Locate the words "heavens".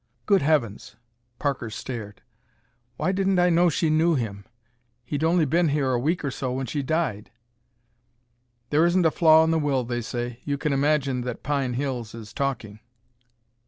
0.41-0.95